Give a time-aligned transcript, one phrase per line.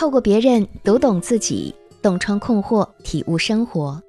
[0.00, 4.02] 透过别人读懂自己，洞穿困惑，体悟生活。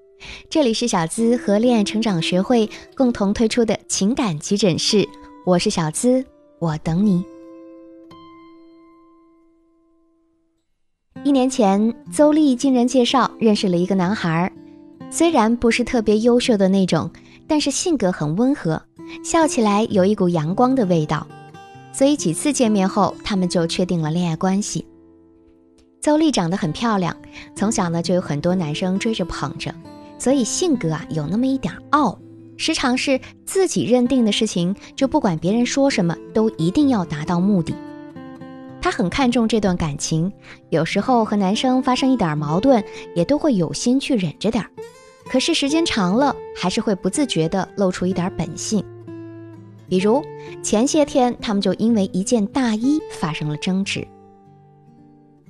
[0.49, 5.05] 这里是小资和恋爱成长学会共同推出的情感急诊室，
[5.45, 6.25] 我是小资，
[6.59, 7.21] 我等你。
[11.25, 14.49] 一年前，邹丽经人介绍认识了一个男孩，
[15.09, 17.11] 虽然不是特别优秀的那种，
[17.49, 18.81] 但是性格很温和，
[19.25, 21.27] 笑起来有一股阳光的味道。
[21.91, 24.85] 所以几次见面后，他们就确定了恋爱关系。
[26.01, 27.15] 邹丽长得很漂亮，
[27.55, 29.71] 从小呢就有很多男生追着捧着，
[30.17, 32.17] 所以性格啊有那么一点傲，
[32.57, 37.75] 时常是自己认定的事情就不管别人说什么，都一定要达到目的。
[38.81, 40.33] 她很看重这段感情，
[40.71, 42.83] 有时候和男生发生一点矛盾，
[43.15, 44.71] 也都会有心去忍着点儿，
[45.29, 48.83] 可是时间长了，还是会不自觉地露出一点本性。
[49.87, 50.23] 比如
[50.63, 54.07] 前些天，他们就因为一件大衣发生了争执。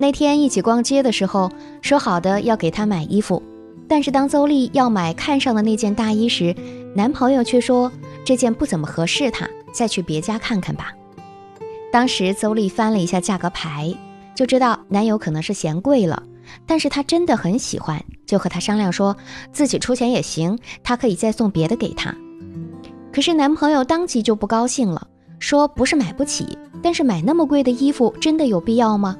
[0.01, 1.51] 那天一起逛街的时候，
[1.83, 3.43] 说好的要给她买衣服，
[3.87, 6.55] 但是当邹丽要买看上的那件大衣时，
[6.95, 7.91] 男朋友却说
[8.25, 10.91] 这件不怎么合适她，再去别家看看吧。
[11.91, 13.93] 当时邹丽翻了一下价格牌，
[14.33, 16.23] 就知道男友可能是嫌贵了，
[16.65, 19.15] 但是她真的很喜欢，就和他商量说
[19.53, 22.11] 自己出钱也行，他可以再送别的给她。
[23.13, 29.15] 可是男朋友当即就不高兴了，说不是买不起，但是买那么贵的衣服真的有必要吗？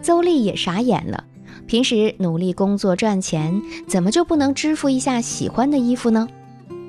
[0.00, 1.24] 邹丽也傻眼了，
[1.66, 6.26] 平时努力工作赚钱，怎么就不能支付一下喜欢的衣服呢？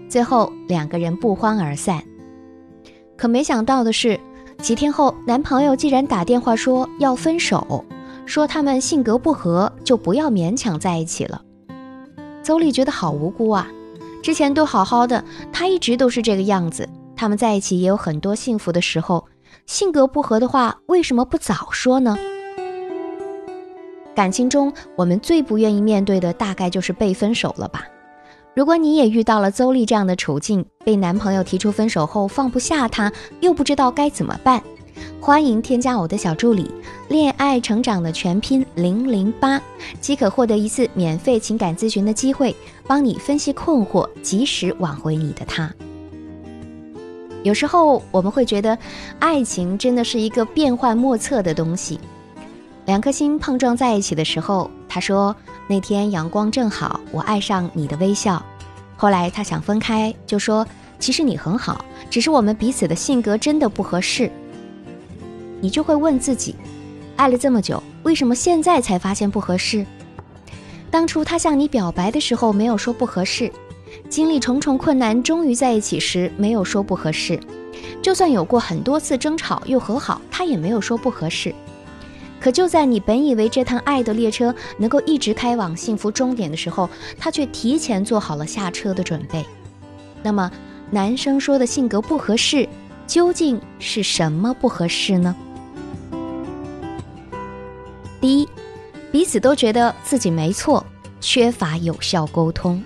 [0.09, 2.03] 最后两个人不欢而散。
[3.17, 4.19] 可没想到的是，
[4.61, 7.85] 几天后男朋友竟然打电话说要分手，
[8.25, 11.41] 说他们性格不合，就不要勉强在一起了。
[12.41, 13.67] 邹丽觉得好无辜啊。
[14.23, 16.87] 之前都好好的，他一直都是这个样子。
[17.15, 19.25] 他们在一起也有很多幸福的时候，
[19.65, 22.17] 性格不合的话，为什么不早说呢？
[24.21, 27.87] 感情中，我们最不愿意面对的大概就是被分手了吧？
[28.53, 34.61] 如果你也遇到了邹丽这样的处境，被男朋友提出分手后放不下他，又不知道该怎么办。
[35.19, 36.69] 欢迎添加我的小助理
[37.09, 39.59] “恋爱成长”的全拼零零八，
[39.99, 45.73] 即可获得一次免费情感咨询的机会，帮你分析困惑，及时挽回你的他。
[47.41, 48.77] 有时候我们会觉得，
[49.17, 51.99] 爱情真的是一个变幻莫测的东西。
[52.91, 55.33] 两颗心碰撞在一起的时候，他说
[55.65, 58.43] 那天阳光正好，我爱上你的微笑。
[58.97, 60.67] 后来他想分开，就说
[60.99, 64.29] 其实你很好，只是我们彼此的性格真的不合适。
[65.61, 66.53] 你就会问自己，
[67.15, 69.85] 爱了这么久，为什么现在才发现不合适？
[70.91, 73.49] 当初他向你表白的时候没有说不合适，
[74.09, 77.39] 经历重重困难终于在一起时没有说不合适，
[78.01, 81.55] 就算有过很多次争吵又和好，他也没有说不合适。
[82.41, 89.45] 可就在你本以为这趟爱的列车能够一直开往幸福终点的时候，他却提前做好了下车的准备。
[90.23, 90.51] 那么，
[90.89, 92.67] 男生说的性格不合适，
[93.05, 95.35] 究竟是什么不合适呢？
[98.19, 98.49] 第一，
[99.11, 100.83] 彼此都觉得自己没错，
[101.19, 102.83] 缺乏有效沟通。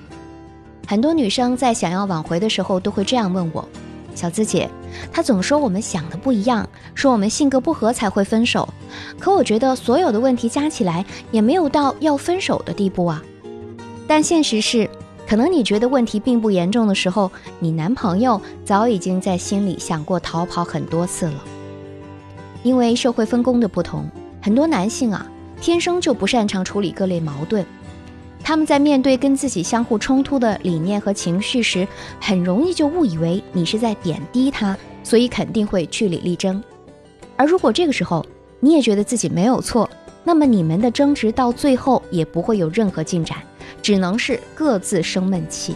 [0.88, 3.68] 很多女生在想要挽回的时候，都会这样问我
[4.16, 4.70] ：“小资姐，
[5.12, 8.68] 他总说我们想的不一样，说我们性格不合才会分手。
[9.20, 13.24] 可我觉得所有的问题加起来，也没有到要分手的地步啊。
[14.08, 14.90] 但现实是，
[15.28, 21.44] 可能你觉得问题并不严重的时候，你男朋友早已经在心里想过逃跑很多次了。
[22.64, 24.10] 因为社会分工的不同。”
[24.42, 25.26] 很多男性啊，
[25.60, 27.66] 天生就不擅长处理各类矛盾，
[28.46, 31.88] 他们在面对跟自己相互冲突的理念和情绪时，
[32.22, 36.64] 很容易就误以为你是在贬低他，所以肯定会据理力争。
[37.36, 38.24] 而如果这个时候
[38.60, 39.90] 你也觉得自己没有错，
[40.24, 43.40] 那么你们的争执到最后也不会有任何进展，
[43.82, 45.76] 只能是各自生闷气。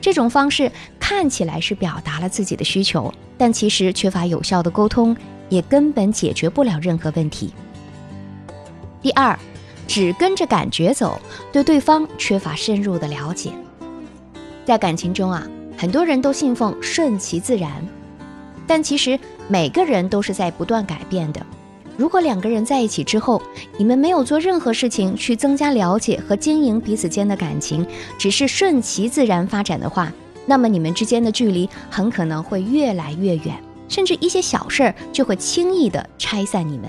[0.00, 5.16] 这种方式看起来是表达了自己的需求，但其实缺乏有效的沟通，
[5.48, 7.54] 也根本解决不了任何问题。
[9.00, 9.38] 第二，
[9.88, 11.20] 只跟着感觉走，
[11.50, 13.50] 对对方缺乏深入的了解。
[14.64, 15.44] 在感情中啊，
[15.76, 17.72] 很多人都信奉顺其自然，
[18.66, 19.18] 但其实
[19.48, 21.44] 每个人都是在不断改变的。
[21.96, 23.42] 如果两个人在一起之后，
[23.76, 27.84] 你们没有做任何事情去增加了解和经营彼此间的感情，
[28.16, 30.12] 只是顺其自然发展的话，
[30.46, 36.88] 那么你们之间的距离很可能会越来越远，甚至一些小事儿就会轻易的拆散你们。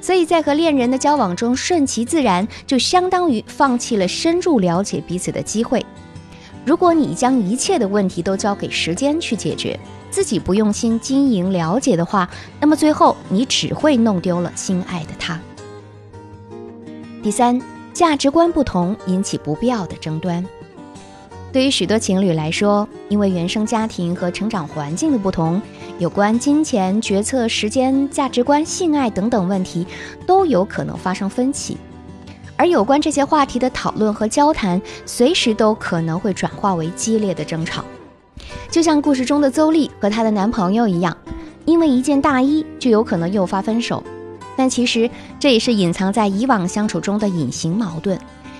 [0.00, 5.84] 所以在和恋人的交往中，顺其自然就相当于放弃了深入了解彼此的机会。
[6.64, 9.78] 如果你将一切的问题都交给时间去解决，
[10.10, 12.28] 自己不用心经营了解的话，
[12.60, 15.40] 那么最后你只会弄丢了心爱的他。
[17.22, 17.60] 第三，
[17.92, 20.44] 价值观不同引起不必要的争端。
[21.52, 25.60] 对于许多情侣来说，因为原生家庭和成长环境的不同，
[25.98, 29.84] 有关金钱、决策、时间、价值观、性爱等等问题，
[30.24, 31.76] 都有可能发生分歧。
[32.56, 37.84] 而有关这些话题的讨论和交谈，随时都可能会转化为激烈的争吵。
[38.70, 41.16] 就像故事中的邹丽和她的男朋友一样，
[41.64, 44.04] 因为一件大衣就有可能诱发分手。
[44.56, 45.10] 但其实
[45.40, 48.16] 这也是隐藏在以往相处中的隐形矛盾，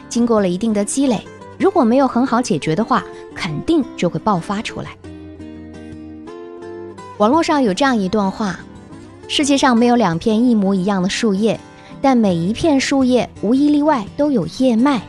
[0.08, 1.20] 经过了一定的积累。
[1.60, 3.04] 如果没有很好解决的话，
[3.34, 4.96] 肯定就会爆发出来。
[7.18, 8.58] 网络上有这样一段话：
[9.28, 11.60] 世界上没有两片一模一样的树叶，
[12.00, 15.02] 但每一片树叶无一例外都有叶脉。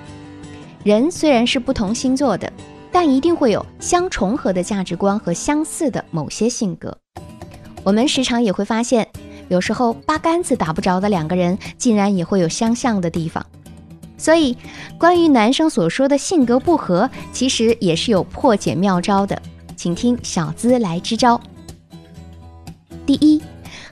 [0.84, 2.52] 人虽然是不同星座的，
[2.92, 6.98] 但一定会有相重合的价值观和相似的某些性格。
[7.82, 9.08] 我们时常也会发现，
[9.48, 13.46] 有时候八竿子打不着的两个人，竟然也会有相像的地方。
[14.22, 14.56] 所以，
[15.00, 19.42] 关于男生所说的性格不合，其实也是有破解妙招的，
[19.76, 21.42] 请听小资来支招。
[23.04, 23.42] 第一，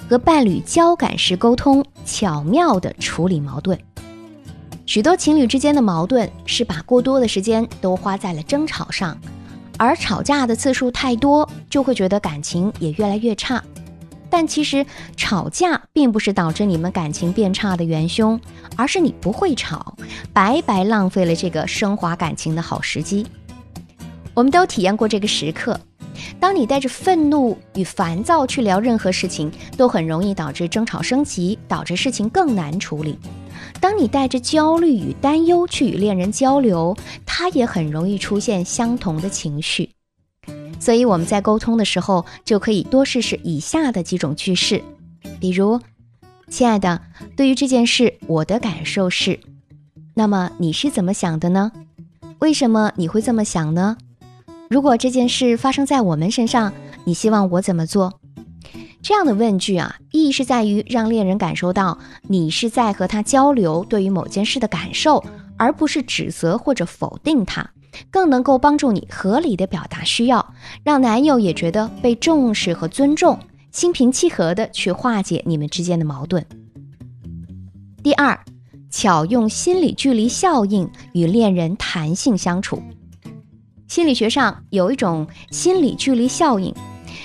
[0.07, 3.75] 和伴侣交感时沟通，巧妙的处理矛盾。
[4.85, 9.17] 许多情侣之间的矛盾是把过多的时间都花在了争吵上，
[9.79, 13.63] 而吵架的次数太多，就会觉得感情也越来越差。
[14.29, 14.85] 但其实
[15.17, 18.39] 吵架并不是导致你们感情变差的元凶，
[18.75, 19.95] 而是你不会吵，
[20.31, 23.25] 白白浪费了这个升华感情的好时机。
[24.33, 25.79] 我们都体验过这个时刻：
[26.39, 33.15] 当你带着愤怒与烦躁去聊任何事情，都很容易导致争吵升级，导致事情更难处理；
[33.81, 36.95] 当你带着焦虑与担忧去与恋人交流，
[37.25, 39.89] 他也很容易出现相同的情绪。
[40.79, 44.81] 所以我们在沟通的时候，就可以多试试以下的几种句式，
[45.39, 45.79] 比如
[46.49, 47.01] ：“亲爱的，
[47.35, 49.39] 对于这件事，我的感受是……
[50.15, 51.71] 那么你是怎么想的呢？
[52.39, 53.97] 为什么你会这么想呢？
[54.69, 56.73] 如果这件事发生在我们身上，
[57.03, 58.19] 你希望我怎么做？”
[59.01, 65.23] 这样的问句啊，意义是在于让恋人感受到你是在和他交流对于某件事的感受，
[65.57, 67.69] 而不是指责或者否定他。
[68.11, 70.53] 更能够帮助你合理的表达需要，
[70.83, 73.39] 让男友也觉得被重视和尊重，
[73.71, 76.45] 心平气和的去化解你们之间的矛盾。
[78.01, 78.39] 第二，
[78.89, 82.81] 巧用心理距离效应与恋人弹性相处。
[83.87, 86.73] 心理学上有一种心理距离效应，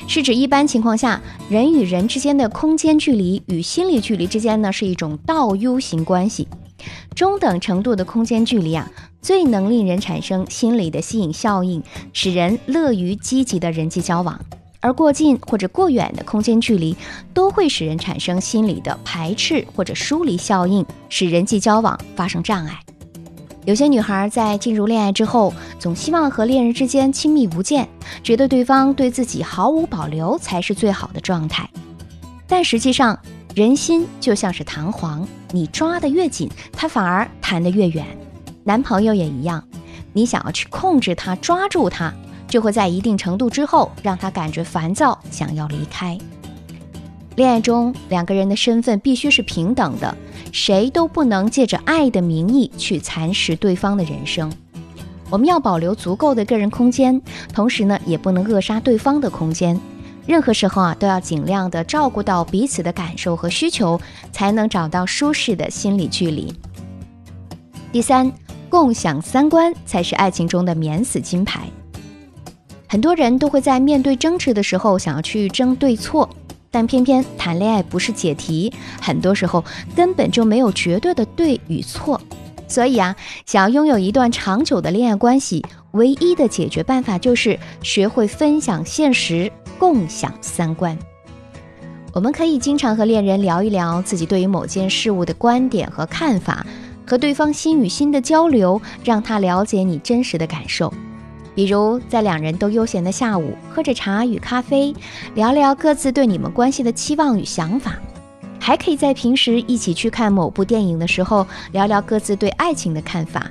[0.09, 6.49] 是指一般情况下人与人之间的空间距离与心理距离之间呢是一种倒 U 型关系。
[7.15, 8.91] 中等程度的空间距离啊，
[9.25, 11.83] 最能令人产生心理的吸引效应，
[12.13, 14.39] 使人乐于积极的人际交往；
[14.81, 16.95] 而过近或者过远的空间距离，
[17.33, 22.79] 都会使人产生心理的排斥或者疏离效应，使人际交往发生障碍。
[23.65, 27.89] 有些女孩在进入恋爱之后，总希望和恋人之间亲密无间，
[28.23, 31.67] 觉得对方对自己毫无保留才是最好的状态，
[32.47, 33.19] 但实际上。
[33.55, 38.05] 人心就像是弹簧，你抓得越紧，它反而弹得越远。
[38.65, 39.63] 男朋友也一样，
[40.15, 42.13] 你想要去控制他、抓住他，
[42.49, 46.19] 就会在一定程度之后让他感觉烦躁，想要离开。
[47.37, 50.17] 恋爱中，两个人的身份必须是平等的，
[50.51, 54.51] 谁都不能借着爱的名义去蚕食对方的人生。
[55.31, 57.21] 我们要保留足够的个人空间，
[57.53, 59.79] 同时呢，也不能扼杀对方的空间。
[60.27, 64.01] 任何时候啊，都要尽量的照顾到彼此的感受和需求，
[64.33, 66.55] 才能找到舒适的心理距离。
[67.91, 68.33] 第三，
[68.75, 71.61] 共享三观才是爱情中的免死金牌。
[72.89, 76.29] 很多人都会在面对争执的时候想要去争对错，
[76.73, 79.63] 但偏偏谈恋爱不是解题，很多时候
[79.95, 82.21] 根本就没有绝对的对与错。
[82.67, 83.15] 所以啊，
[83.47, 89.53] 想要拥有一段长久的恋爱关系，唯一的解决办法就是学会分享现实。
[89.79, 90.99] 共享三观，
[92.13, 96.67] 我们可以经常和恋人聊一聊自己对于某件事物的观点和看法，
[97.07, 100.93] 和对方心与心的交流，让他了解你真实的感受。
[101.55, 104.95] 比如在两人都悠闲的下午，喝着茶与咖啡，
[105.35, 107.95] 聊聊各自对你们关系的期望与想法。
[108.59, 113.51] 还可以在平时一起去看某部电影的时候，聊聊各自对爱情的看法。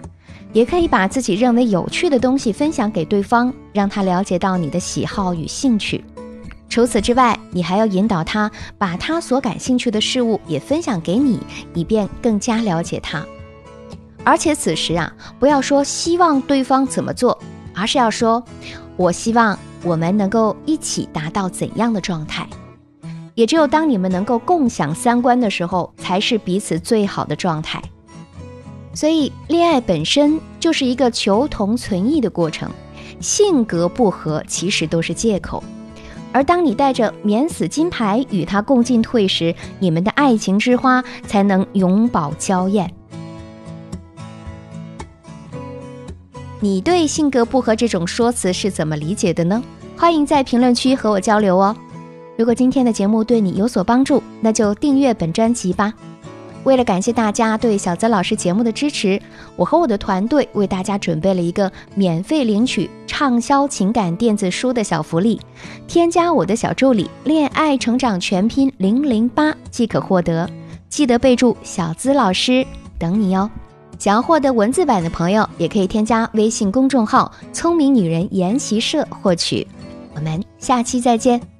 [0.51, 6.03] 也可以把自己认为有趣的东西分享给对方，让他了解到你的喜好与兴趣。
[6.69, 11.39] 除此之外，你还要引导他把他所感兴趣的事物也分享给你，
[11.73, 13.25] 以便更加了解他。
[14.23, 17.37] 而且此时啊，不要说希望对方怎么做，
[17.75, 18.43] 而是要说
[18.95, 22.47] ：“我希望我们能够一起达到怎样的状态。”
[23.35, 27.81] 也只有当你们能够共享三观的时候，才是彼此最好的状态。
[28.93, 32.69] 所以，恋爱本身就是一个求同存异的过程，
[33.19, 35.63] 性格不合其实都是借口。
[36.31, 42.93] 而当你带着免死金牌与他共进退时，你们的爱情之花才能永葆娇艳。
[46.63, 49.61] 你对性格不合这种说辞是怎么理解的呢？
[49.97, 51.75] 欢迎在评论区和我交流哦。
[52.37, 55.93] 如果今天的节目对你有所帮助，那就订阅本专辑吧。
[56.63, 59.21] 为了感谢大家对小泽老师节目的支持，
[59.57, 65.37] 我和我的团队为大家准备了一个免费领取畅销情感电子书的小福利，
[65.85, 70.49] 添加我的小助理“恋爱成长全拼零零八”即可获得。
[70.87, 72.65] 记得备注“小资老师”，
[72.97, 73.49] 等你哟。
[74.03, 79.65] 想要获得文字版的朋友，也可以添加微信公众号“聪明女人研习社”获取。
[80.13, 81.52] 我们下期再见。